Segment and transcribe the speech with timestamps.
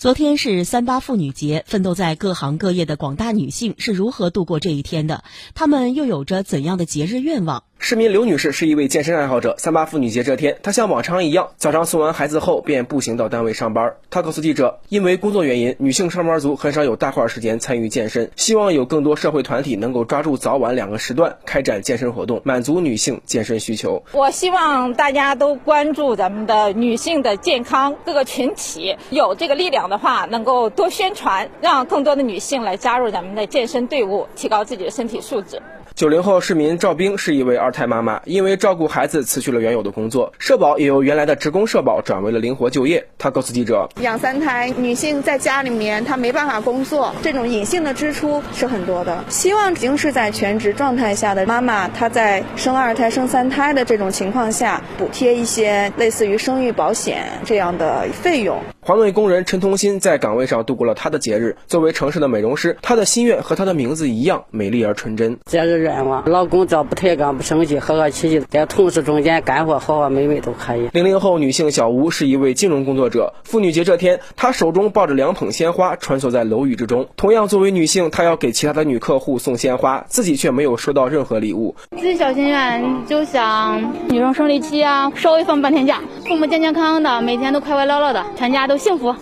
[0.00, 5.24] 昨天是三八妇女节，奋斗在各行各业的广大女性是如何度过这一天的？
[5.54, 7.64] 她们又有着怎样的节日愿望？
[7.82, 9.54] 市民刘女士是一位健身爱好者。
[9.56, 13.94] 三八妇女节这天，她像往常一样，早上送完孩子后便步行到单位上班。
[14.10, 24.04] 她告诉记者，因为工作原因，女性上班族很少有大块时间参与健身，希望有更多社会团体能够抓住早晚两个时段开展健身活动，满足女性健身需求。
[24.12, 35.62] 我希望大家都关注咱们的女性的健康，各个群体有这个力量的话，能够多宣传，让更多的女性来加入咱们的健身队伍，提高自己的身体素质。
[35.94, 43.04] 九零后市民赵冰是一位二胎妈妈，因为照顾孩子辞去了原有的工作，社保也由原来的职工社保转为了灵活就业。
[43.18, 49.24] 她告诉记者，养三胎，女性在家里面她没办法工作，这种隐性的支出是很多的。
[49.28, 58.58] 希望已经是在全职状态下的妈妈，她在生二胎、生三胎的这种情况下，补贴一些类似于生育保险这样的费用。
[58.82, 61.56] 环卫工人陈同新在岗位上度过了他的节日。
[61.66, 65.38] 作为城市的美容师，他的心愿和他的名字一样美丽而纯真。
[65.44, 70.88] 节日愿望：老公只要不抬杠、不生气、和和气气，在同事中间干活和和美美都可以。
[70.92, 73.34] 零零后女性小吴是一位金融工作者。
[73.44, 77.08] 妇女节这天，她手中抱着两捧鲜花，穿梭在楼宇之中。
[77.16, 81.74] 同样作为女性，她要给其他的女客户送鲜花，自己却没有收到任何礼物。
[81.96, 89.14] 自己小心愿就想女生生理期啊，稍微放半天假，父母健健康康的，每天都快快乐乐的，全家都幸福。